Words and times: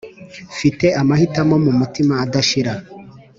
mfite 0.55 0.87
amahitamo 1.01 1.55
mumutima 1.65 2.13
adashira 2.25 2.73